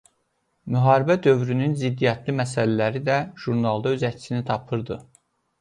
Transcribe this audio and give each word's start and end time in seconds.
Müharibə 0.75 1.17
dövrünün 1.27 1.75
ziddiyyətli 1.83 2.35
məsələləri 2.39 3.03
də 3.11 3.21
jurnalda 3.45 3.95
öz 3.99 4.09
əksini 4.13 4.43
tapırdı. 4.53 5.03